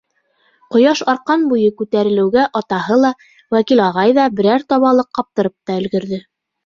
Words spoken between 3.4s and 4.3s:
Вәкил ағай ҙа